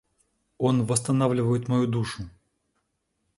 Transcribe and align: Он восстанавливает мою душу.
Он 0.57 0.83
восстанавливает 0.83 1.67
мою 1.67 1.85
душу. 1.85 2.23